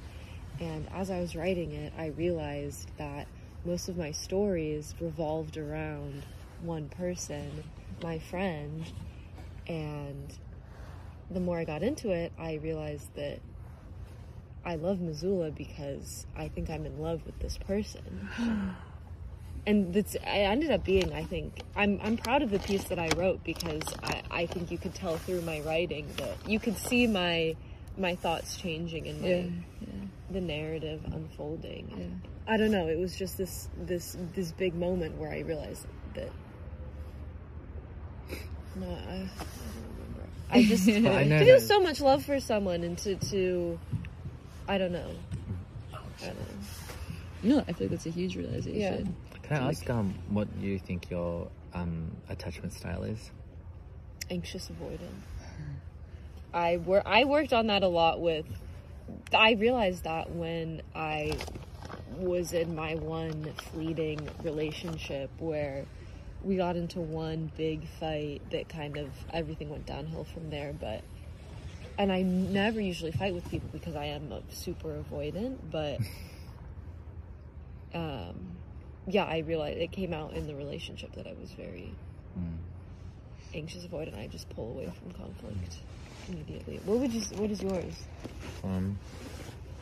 And 0.59 0.87
as 0.91 1.09
I 1.11 1.19
was 1.19 1.35
writing 1.35 1.73
it, 1.73 1.93
I 1.97 2.07
realized 2.07 2.89
that 2.97 3.27
most 3.65 3.89
of 3.89 3.97
my 3.97 4.11
stories 4.11 4.95
revolved 4.99 5.57
around 5.57 6.23
one 6.61 6.89
person, 6.89 7.63
my 8.01 8.19
friend, 8.19 8.91
and 9.67 10.33
the 11.29 11.39
more 11.39 11.57
I 11.57 11.65
got 11.65 11.83
into 11.83 12.11
it, 12.11 12.31
I 12.37 12.55
realized 12.55 13.13
that 13.15 13.39
I 14.65 14.75
love 14.75 14.99
Missoula 14.99 15.51
because 15.51 16.25
I 16.35 16.47
think 16.49 16.69
I'm 16.69 16.85
in 16.85 16.99
love 16.99 17.25
with 17.25 17.39
this 17.39 17.57
person. 17.57 18.29
and 19.65 19.93
that's 19.93 20.15
it 20.15 20.21
ended 20.23 20.71
up 20.71 20.83
being 20.83 21.11
I 21.13 21.23
think 21.23 21.61
I'm 21.75 21.99
I'm 22.01 22.17
proud 22.17 22.41
of 22.41 22.49
the 22.49 22.59
piece 22.59 22.85
that 22.85 22.99
I 22.99 23.09
wrote 23.17 23.43
because 23.43 23.83
I, 24.01 24.21
I 24.31 24.45
think 24.45 24.71
you 24.71 24.77
could 24.77 24.93
tell 24.93 25.17
through 25.17 25.41
my 25.41 25.59
writing 25.61 26.07
that 26.17 26.49
you 26.49 26.59
could 26.59 26.77
see 26.77 27.05
my 27.07 27.55
my 27.97 28.15
thoughts 28.15 28.57
changing 28.57 29.07
and 29.07 29.21
my, 29.21 29.27
Yeah, 29.27 29.35
yeah, 29.81 29.87
the 30.31 30.41
narrative 30.41 31.01
unfolding. 31.11 31.91
yeah. 31.97 32.53
I 32.53 32.55
don't 32.55 32.71
know. 32.71 32.87
It 32.87 32.97
was 32.97 33.15
just 33.17 33.37
this 33.37 33.67
this 33.77 34.15
this 34.33 34.51
big 34.53 34.73
moment 34.75 35.17
where 35.17 35.31
I 35.31 35.39
realized 35.39 35.85
that. 36.13 36.31
No, 38.75 38.87
I, 38.87 39.13
I. 39.13 39.29
I 40.49 40.63
just 40.63 40.87
I 40.89 41.23
know 41.25 41.39
feel 41.39 41.59
so 41.59 41.81
much 41.81 42.01
love 42.01 42.23
for 42.23 42.39
someone 42.39 42.83
and 42.83 42.97
to 42.99 43.15
to, 43.15 43.79
I 44.67 44.77
don't 44.77 44.91
know. 44.91 45.11
I 45.93 46.25
don't 46.27 46.35
know. 46.35 47.55
No, 47.57 47.59
I 47.67 47.73
feel 47.73 47.87
like 47.87 47.91
that's 47.91 48.05
a 48.05 48.09
huge 48.11 48.35
realization. 48.35 49.15
Can 49.43 49.63
I 49.63 49.69
ask 49.69 49.89
um 49.89 50.13
what 50.29 50.47
you 50.59 50.79
think 50.79 51.09
your 51.09 51.49
um 51.73 52.11
attachment 52.29 52.73
style 52.73 53.03
is? 53.03 53.31
Anxious 54.29 54.69
avoidant. 54.69 55.21
I 56.53 56.77
wor- 56.77 57.07
I 57.07 57.25
worked 57.25 57.53
on 57.53 57.67
that 57.67 57.83
a 57.83 57.87
lot 57.87 58.19
with. 58.21 58.45
I 59.33 59.51
realized 59.53 60.03
that 60.03 60.31
when 60.31 60.81
I 60.95 61.33
was 62.17 62.51
in 62.51 62.75
my 62.75 62.95
one 62.95 63.53
fleeting 63.71 64.27
relationship 64.43 65.29
where 65.39 65.85
we 66.43 66.55
got 66.55 66.75
into 66.75 66.99
one 67.01 67.51
big 67.57 67.87
fight 67.99 68.41
that 68.51 68.69
kind 68.69 68.97
of 68.97 69.09
everything 69.33 69.69
went 69.69 69.85
downhill 69.85 70.23
from 70.23 70.49
there 70.49 70.73
but 70.73 71.01
and 71.97 72.11
I 72.11 72.21
never 72.21 72.79
usually 72.79 73.11
fight 73.11 73.33
with 73.33 73.49
people 73.49 73.69
because 73.71 73.95
I 73.95 74.05
am 74.05 74.31
a 74.31 74.41
super 74.49 75.03
avoidant 75.03 75.57
but 75.71 75.99
um 77.93 78.35
yeah 79.07 79.23
I 79.25 79.39
realized 79.39 79.77
it 79.79 79.91
came 79.91 80.13
out 80.13 80.33
in 80.33 80.47
the 80.47 80.55
relationship 80.55 81.13
that 81.15 81.27
I 81.27 81.33
was 81.39 81.51
very 81.51 81.93
Mm. 82.37 82.57
anxious 83.55 83.83
avoidant. 83.83 84.15
I 84.15 84.27
just 84.27 84.47
pull 84.49 84.69
away 84.69 84.91
from 85.01 85.11
conflict 85.13 85.77
immediately. 86.29 86.79
What 86.85 86.99
would 86.99 87.11
you 87.11 87.21
what 87.37 87.49
is 87.49 87.63
yours? 87.63 87.95
Um, 88.63 88.99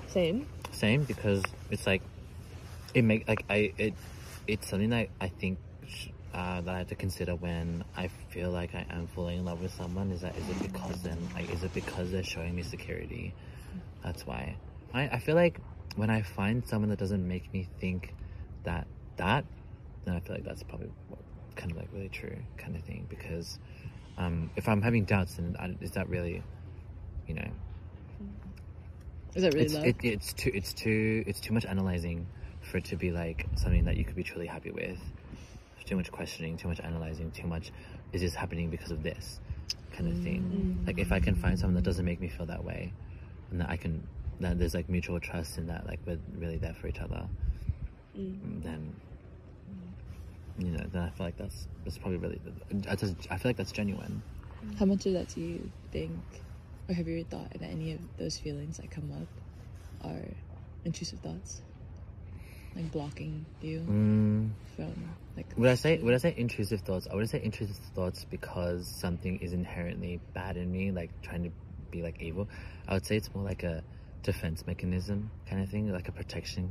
same? 0.08 0.48
same 0.72 1.04
because 1.04 1.44
it's 1.70 1.86
like 1.86 2.02
it 2.94 3.02
make 3.02 3.28
like 3.28 3.44
I 3.50 3.74
it 3.78 3.94
it's 4.48 4.70
something 4.70 4.92
that 4.92 5.10
I 5.20 5.28
think 5.28 5.58
sh- 5.86 6.08
uh, 6.36 6.60
that 6.62 6.76
I 6.76 6.80
have 6.80 6.88
to 6.90 6.96
consider 6.96 7.36
when 7.36 7.84
I 7.96 8.10
feel 8.30 8.52
like 8.52 8.76
I 8.76 8.86
am 8.90 9.08
falling 9.08 9.40
in 9.40 9.46
love 9.46 9.62
with 9.62 9.74
someone. 9.74 10.12
Is 10.12 10.22
that 10.22 10.36
is 10.38 10.50
it 10.50 10.60
because 10.62 11.02
then 11.02 11.18
like 11.34 11.50
is 11.50 11.64
it 11.64 11.74
because 11.74 12.12
they're 12.12 12.24
showing 12.24 12.54
me 12.56 12.62
security? 12.62 13.34
That's 14.04 14.28
why 14.28 14.58
I 14.94 15.04
I 15.08 15.20
feel 15.20 15.36
like 15.36 15.60
when 15.96 16.10
I 16.10 16.22
find 16.24 16.68
someone 16.68 16.90
that 16.90 17.00
doesn't 17.00 17.26
make 17.26 17.52
me 17.54 17.68
think 17.80 18.14
that 18.66 18.86
that 19.16 19.46
then 20.04 20.16
I 20.16 20.20
feel 20.20 20.36
like 20.36 20.44
that's 20.44 20.64
probably 20.64 20.92
what, 21.08 21.20
kind 21.56 21.72
of 21.72 21.78
like 21.78 21.88
really 21.94 22.10
true 22.10 22.36
kind 22.58 22.76
of 22.76 22.84
thing 22.84 23.06
because 23.10 23.58
um 24.18 24.50
if 24.58 24.68
I'm 24.68 24.82
having 24.82 25.06
doubts 25.06 25.36
then 25.36 25.56
I, 25.58 25.74
is 25.82 25.92
that 25.92 26.10
really 26.10 26.44
you 27.28 27.34
know 27.36 27.48
Is 29.36 29.44
that 29.44 29.54
really 29.54 29.66
it's 29.66 29.74
love? 29.74 29.86
it, 29.86 29.96
it's 30.04 30.34
too 30.34 30.52
it's 30.54 30.74
too 30.74 31.24
it's 31.28 31.40
too 31.40 31.54
much 31.54 31.66
analyzing 31.66 32.28
for 32.62 32.78
it 32.78 32.86
to 32.86 32.98
be 32.98 33.12
like 33.12 33.48
something 33.56 33.86
that 33.86 33.96
you 33.98 34.04
could 34.04 34.16
be 34.16 34.24
truly 34.24 34.48
happy 34.48 34.72
with. 34.72 35.00
Too 35.86 35.96
much 35.96 36.12
questioning, 36.12 36.58
too 36.58 36.68
much 36.68 36.80
analyzing, 36.80 37.32
too 37.32 37.48
much. 37.48 37.72
Is 38.12 38.22
this 38.22 38.34
happening 38.36 38.70
because 38.70 38.92
of 38.92 39.04
this 39.04 39.40
kind 39.94 40.08
of 40.12 40.18
thing? 40.24 40.84
Like 40.88 40.98
if 41.00 41.12
I 41.12 41.20
can 41.20 41.36
find 41.36 41.58
someone 41.60 41.76
that 41.76 41.84
doesn't 41.84 42.06
make 42.06 42.20
me 42.20 42.28
feel 42.28 42.46
that 42.48 42.64
way, 42.64 42.92
and 43.52 43.62
that 43.62 43.70
I 43.70 43.78
can 43.78 44.06
that 44.40 44.58
there's 44.60 44.74
like 44.74 44.90
mutual 44.90 45.20
trust 45.20 45.58
in 45.58 45.68
that 45.68 45.86
like 45.88 46.00
we're 46.06 46.18
really 46.38 46.58
there 46.58 46.74
for 46.74 46.88
each 46.88 47.00
other, 47.00 47.28
Mm. 48.18 48.64
then 48.64 48.96
you 50.58 50.72
know 50.72 50.86
then 50.94 51.04
I 51.04 51.10
feel 51.10 51.26
like 51.26 51.38
that's 51.38 51.68
that's 51.84 51.98
probably 51.98 52.18
really 52.18 52.40
I 52.90 52.96
just 52.96 53.16
I 53.30 53.38
feel 53.38 53.50
like 53.50 53.58
that's 53.58 53.74
genuine. 53.74 54.22
How 54.80 54.86
much 54.86 55.06
of 55.06 55.14
that 55.14 55.28
do 55.36 55.42
you 55.42 55.70
think, 55.92 56.18
or 56.90 56.96
have 56.96 57.08
you 57.08 57.20
ever 57.20 57.28
thought 57.30 57.52
that 57.52 57.70
any 57.70 57.94
of 57.94 58.00
those 58.18 58.38
feelings 58.40 58.78
that 58.78 58.90
come 58.90 59.12
up 59.12 60.10
are 60.10 60.24
intrusive 60.86 61.20
thoughts? 61.20 61.62
Like 62.76 62.92
blocking 62.92 63.46
you 63.62 63.80
Mm. 63.82 64.50
from, 64.76 64.94
like, 65.38 65.46
Would 65.58 65.70
I 65.70 65.76
say 65.76 65.98
would 66.02 66.14
I 66.14 66.18
say 66.18 66.34
intrusive 66.36 66.82
thoughts? 66.82 67.08
I 67.10 67.16
would 67.16 67.30
say 67.30 67.42
intrusive 67.42 67.78
thoughts 67.96 68.26
because 68.26 68.88
something 69.00 69.38
is 69.40 69.54
inherently 69.54 70.20
bad 70.34 70.58
in 70.58 70.72
me, 70.72 70.92
like 70.92 71.10
trying 71.22 71.44
to 71.44 71.52
be 71.92 72.02
like 72.02 72.22
evil. 72.22 72.50
I 72.88 72.94
would 72.96 73.06
say 73.06 73.16
it's 73.16 73.34
more 73.34 73.44
like 73.46 73.64
a 73.64 73.82
defense 74.24 74.66
mechanism 74.68 75.32
kind 75.50 75.62
of 75.64 75.70
thing, 75.70 75.92
like 75.92 76.10
a 76.10 76.12
protection. 76.12 76.70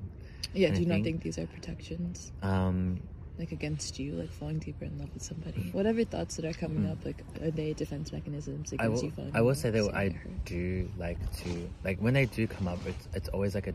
yeah, 0.53 0.71
do 0.71 0.81
you 0.81 0.87
not 0.87 1.03
think 1.03 1.23
these 1.23 1.39
are 1.39 1.47
protections, 1.47 2.33
Um, 2.43 3.01
like 3.39 3.53
against 3.53 3.99
you, 3.99 4.13
like 4.13 4.31
falling 4.31 4.59
deeper 4.59 4.85
in 4.85 4.99
love 4.99 5.09
with 5.15 5.23
somebody? 5.23 5.71
Whatever 5.73 6.05
thoughts 6.05 6.37
that 6.37 6.45
are 6.45 6.53
coming 6.53 6.85
Mm. 6.85 6.93
up, 6.93 7.05
like, 7.05 7.23
are 7.43 7.51
they 7.51 7.73
defense 7.73 8.13
mechanisms 8.13 8.73
I 8.73 8.85
against 8.85 9.03
will 9.03 9.09
you 9.09 9.11
falling 9.17 9.31
I 9.35 9.41
will 9.41 9.55
say 9.55 9.71
that 9.71 9.91
I 9.95 10.11
hurt? 10.11 10.45
do 10.45 10.89
like 10.99 11.19
to 11.45 11.71
like 11.83 11.99
when 12.01 12.13
they 12.13 12.27
do 12.27 12.47
come 12.47 12.69
up. 12.69 12.79
It's 12.87 13.09
it's 13.15 13.29
always 13.31 13.55
like 13.55 13.69
a 13.69 13.75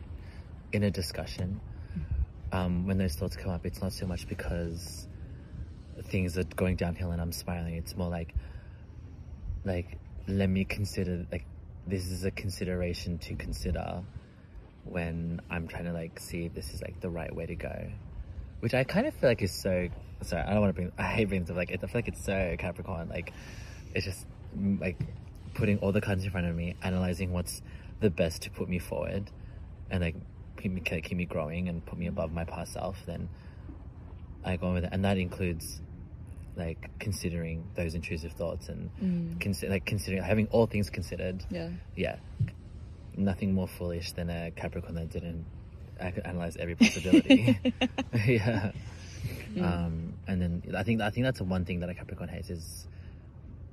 in 0.73 0.83
a 0.83 0.91
discussion. 0.91 1.59
Um, 2.51 2.87
when 2.87 2.97
those 2.97 3.15
thoughts 3.15 3.35
come 3.35 3.51
up, 3.51 3.65
it's 3.65 3.81
not 3.81 3.93
so 3.93 4.07
much 4.07 4.27
because 4.27 5.07
things 6.05 6.37
are 6.37 6.43
going 6.43 6.75
downhill 6.75 7.11
and 7.11 7.21
I'm 7.21 7.31
spiraling. 7.31 7.75
It's 7.75 7.95
more 7.95 8.09
like 8.09 8.33
like 9.65 9.97
let 10.27 10.49
me 10.49 10.65
consider 10.65 11.25
like 11.31 11.45
this 11.87 12.07
is 12.07 12.25
a 12.25 12.31
consideration 12.31 13.17
to 13.19 13.35
consider 13.35 14.03
when 14.85 15.41
I'm 15.49 15.67
trying 15.67 15.85
to 15.85 15.93
like 15.93 16.19
see 16.19 16.45
if 16.45 16.53
this 16.53 16.73
is 16.73 16.81
like 16.81 16.99
the 17.01 17.09
right 17.09 17.33
way 17.33 17.45
to 17.45 17.55
go. 17.55 17.91
Which 18.61 18.73
I 18.73 18.83
kind 18.83 19.07
of 19.07 19.13
feel 19.13 19.29
like 19.29 19.41
is 19.41 19.53
so 19.53 19.89
sorry, 20.21 20.43
I 20.43 20.51
don't 20.51 20.61
want 20.61 20.75
to 20.75 20.81
bring 20.81 20.91
I 20.97 21.03
hate 21.03 21.29
stuff 21.45 21.57
like 21.57 21.71
it 21.71 21.81
I 21.83 21.87
feel 21.87 21.95
like 21.95 22.07
it's 22.07 22.23
so 22.23 22.55
Capricorn, 22.57 23.09
like 23.09 23.33
it's 23.93 24.05
just 24.05 24.25
mm, 24.57 24.79
like 24.79 24.99
putting 25.53 25.79
all 25.79 25.91
the 25.91 26.01
cards 26.01 26.23
in 26.23 26.31
front 26.31 26.47
of 26.47 26.55
me, 26.55 26.75
analyzing 26.81 27.31
what's 27.31 27.61
the 27.99 28.09
best 28.09 28.43
to 28.43 28.49
put 28.49 28.69
me 28.69 28.79
forward 28.79 29.29
and 29.89 30.01
like 30.01 30.15
keep 30.59 30.71
me 30.71 30.81
keep 30.81 31.17
me 31.17 31.25
growing 31.25 31.69
and 31.69 31.85
put 31.85 31.97
me 31.97 32.07
above 32.07 32.31
my 32.31 32.43
past 32.45 32.73
self, 32.73 32.97
then 33.05 33.29
I 34.43 34.57
go 34.57 34.67
on 34.67 34.73
with 34.75 34.83
it. 34.85 34.89
And 34.93 35.03
that 35.05 35.17
includes 35.17 35.81
like 36.55 36.89
considering 36.99 37.63
those 37.75 37.95
intrusive 37.95 38.33
thoughts 38.33 38.67
and 38.69 38.89
Mm. 39.01 39.39
consider 39.39 39.71
like 39.71 39.85
considering 39.85 40.21
having 40.23 40.47
all 40.47 40.65
things 40.67 40.89
considered 40.89 41.43
Yeah. 41.49 41.69
yeah, 41.95 42.17
nothing 43.15 43.53
more 43.53 43.67
foolish 43.67 44.11
than 44.13 44.29
a 44.29 44.51
Capricorn 44.51 44.95
that 44.95 45.09
didn't 45.09 45.45
analyze 45.99 46.57
every 46.57 46.75
possibility. 46.75 47.57
yeah. 48.25 48.71
Mm. 49.53 49.63
Um, 49.63 50.13
and 50.27 50.41
then 50.41 50.63
I 50.75 50.83
think 50.83 51.01
I 51.01 51.09
think 51.09 51.25
that's 51.25 51.39
the 51.39 51.45
one 51.45 51.65
thing 51.65 51.79
that 51.81 51.89
a 51.89 51.93
Capricorn 51.93 52.29
hates 52.29 52.49
is 52.49 52.87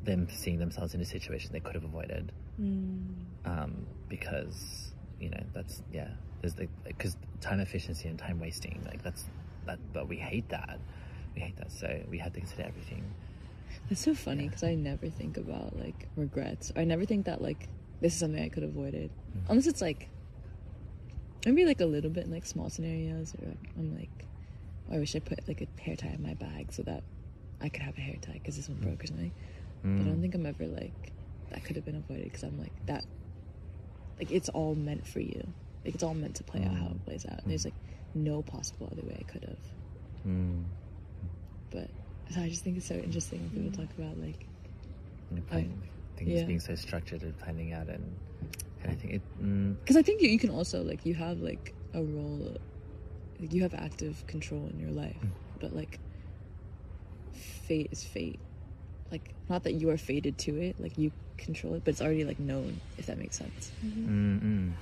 them 0.04 0.28
seeing 0.30 0.58
themselves 0.58 0.94
in 0.94 1.00
a 1.00 1.04
situation 1.04 1.50
they 1.52 1.60
could 1.60 1.74
have 1.74 1.84
avoided. 1.84 2.30
Mm. 2.60 3.08
Um, 3.44 3.86
because 4.08 4.92
you 5.20 5.30
know 5.30 5.42
that's 5.54 5.82
yeah, 5.92 6.08
there's 6.40 6.54
the, 6.54 6.68
because 6.84 7.16
time 7.40 7.60
efficiency 7.60 8.08
and 8.08 8.18
time 8.18 8.38
wasting 8.40 8.82
like 8.86 9.02
that's 9.02 9.24
that, 9.66 9.78
but 9.92 10.08
we 10.08 10.16
hate 10.16 10.48
that. 10.50 10.78
We 11.34 11.42
hate 11.42 11.56
that, 11.56 11.70
so 11.72 12.02
we 12.10 12.18
have 12.18 12.32
to 12.34 12.40
consider 12.40 12.62
everything. 12.62 13.04
That's 13.88 14.00
so 14.00 14.14
funny 14.14 14.44
Yeah. 14.44 14.48
because 14.50 14.62
I 14.62 14.74
never 14.74 15.08
think 15.08 15.36
about 15.36 15.76
like 15.78 16.08
regrets. 16.16 16.72
I 16.76 16.84
never 16.84 17.04
think 17.04 17.26
that 17.26 17.42
like 17.42 17.68
this 18.00 18.14
is 18.14 18.20
something 18.20 18.42
I 18.42 18.48
could 18.48 18.62
have 18.62 18.72
avoided, 18.72 19.10
Mhm. 19.10 19.50
unless 19.50 19.66
it's 19.66 19.80
like 19.82 20.08
maybe 21.44 21.64
like 21.64 21.80
a 21.80 21.86
little 21.86 22.10
bit 22.10 22.24
in 22.26 22.30
like 22.32 22.46
small 22.46 22.68
scenarios. 22.70 23.34
Or 23.42 23.52
I'm 23.78 23.96
like, 23.96 24.10
oh, 24.90 24.96
I 24.96 24.98
wish 24.98 25.14
I 25.16 25.20
put 25.20 25.46
like 25.48 25.62
a 25.62 25.80
hair 25.80 25.96
tie 25.96 26.08
in 26.08 26.22
my 26.22 26.34
bag 26.34 26.72
so 26.72 26.82
that 26.84 27.02
I 27.60 27.68
could 27.68 27.82
have 27.82 27.96
a 27.96 28.00
hair 28.00 28.16
tie 28.20 28.34
because 28.34 28.56
this 28.56 28.68
one 28.68 28.78
broke 28.80 29.04
or 29.04 29.06
something. 29.06 29.32
But 29.82 30.02
I 30.02 30.04
don't 30.04 30.18
Mm. 30.18 30.20
think 30.22 30.34
I'm 30.34 30.46
ever 30.46 30.66
like 30.66 31.12
that 31.50 31.64
could 31.64 31.76
have 31.76 31.84
been 31.84 31.96
avoided 31.96 32.24
because 32.24 32.42
I'm 32.42 32.58
like 32.58 32.72
that. 32.86 33.04
Like 34.18 34.30
it's 34.30 34.48
all 34.50 34.74
meant 34.74 35.06
for 35.06 35.20
you. 35.20 35.46
Like 35.84 35.94
it's 35.94 36.02
all 36.02 36.14
meant 36.14 36.34
to 36.36 36.44
play 36.44 36.64
out 36.64 36.74
how 36.74 36.86
Mm. 36.86 36.96
it 36.96 37.04
plays 37.04 37.26
out. 37.26 37.42
And 37.42 37.50
there's 37.50 37.64
like 37.64 37.74
no 38.14 38.42
possible 38.42 38.88
other 38.90 39.02
way 39.06 39.16
I 39.20 39.24
could 39.24 39.44
have. 39.44 39.58
Mm. 40.26 40.64
But 41.70 41.88
so 42.32 42.40
I 42.40 42.48
just 42.48 42.64
think 42.64 42.76
it's 42.78 42.86
so 42.86 42.94
interesting 42.94 43.40
when 43.40 43.64
people 43.70 43.84
talk 43.86 43.96
about 43.98 44.18
like 44.18 44.46
And 45.30 45.46
plan- 45.48 45.82
things 46.16 46.30
yeah. 46.30 46.44
being 46.44 46.60
so 46.60 46.74
structured 46.74 47.22
and 47.22 47.36
planning 47.38 47.72
out 47.72 47.88
and 47.88 48.04
and 48.82 48.92
I 48.92 48.94
think 48.94 49.14
it. 49.14 49.22
Mm, 49.42 49.76
because 49.80 49.96
I 49.96 50.02
think 50.02 50.22
you, 50.22 50.28
you 50.28 50.38
can 50.38 50.50
also 50.50 50.82
like 50.82 51.04
you 51.04 51.14
have 51.14 51.40
like 51.40 51.74
a 51.94 52.02
role, 52.02 52.56
like, 53.40 53.52
you 53.52 53.62
have 53.62 53.74
active 53.74 54.26
control 54.26 54.66
in 54.72 54.78
your 54.80 54.90
life, 54.90 55.16
Mm. 55.22 55.30
but 55.60 55.74
like 55.74 55.98
fate 57.32 57.88
is 57.92 58.02
fate. 58.04 58.38
Like 59.10 59.34
not 59.48 59.64
that 59.64 59.74
you 59.74 59.90
are 59.90 59.98
fated 59.98 60.38
to 60.38 60.56
it, 60.56 60.76
like 60.78 60.98
you 60.98 61.12
control 61.38 61.74
it, 61.74 61.84
but 61.84 61.92
it's 61.92 62.02
already 62.02 62.24
like 62.24 62.38
known. 62.38 62.80
If 62.98 63.06
that 63.06 63.18
makes 63.18 63.36
sense. 63.38 63.72
mm, 63.84 64.42
mm. 64.42 64.74